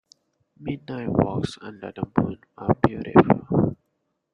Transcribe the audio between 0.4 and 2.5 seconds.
Midnight walks under the moon